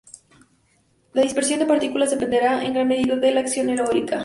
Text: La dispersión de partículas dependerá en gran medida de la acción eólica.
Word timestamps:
La 1.13 1.21
dispersión 1.21 1.59
de 1.59 1.67
partículas 1.67 2.09
dependerá 2.09 2.65
en 2.65 2.73
gran 2.73 2.87
medida 2.87 3.17
de 3.17 3.31
la 3.31 3.41
acción 3.41 3.69
eólica. 3.69 4.19